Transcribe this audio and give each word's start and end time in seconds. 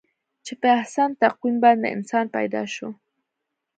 چې 0.45 0.53
په 0.61 0.67
احسن 0.79 1.09
تقویم 1.23 1.57
باندې 1.65 1.87
انسان 1.95 2.25
پیدا 2.35 2.63
شو. 2.73 2.89